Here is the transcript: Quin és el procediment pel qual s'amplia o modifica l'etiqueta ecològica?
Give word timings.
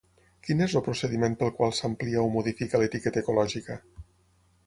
Quin 0.45 0.61
és 0.65 0.71
el 0.79 0.83
procediment 0.87 1.35
pel 1.41 1.51
qual 1.59 1.75
s'amplia 1.81 2.23
o 2.29 2.33
modifica 2.37 2.81
l'etiqueta 2.85 3.23
ecològica? 3.25 3.77